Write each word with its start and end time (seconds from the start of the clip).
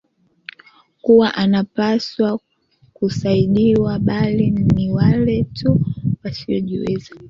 kuwa 1.01 1.33
anapaswa 1.35 2.39
kusaidiwa 2.93 3.99
bali 3.99 4.49
ni 4.49 4.91
wale 4.91 5.43
tu 5.43 5.81
wasiojiweza 6.23 7.15